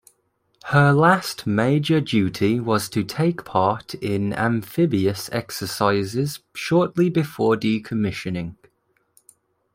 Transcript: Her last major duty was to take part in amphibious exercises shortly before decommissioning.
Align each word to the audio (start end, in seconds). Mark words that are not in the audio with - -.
Her 0.63 0.93
last 0.93 1.45
major 1.45 2.01
duty 2.01 2.59
was 2.59 2.89
to 2.89 3.03
take 3.03 3.45
part 3.45 3.93
in 3.93 4.33
amphibious 4.33 5.29
exercises 5.31 6.39
shortly 6.55 7.07
before 7.11 7.55
decommissioning. 7.55 8.55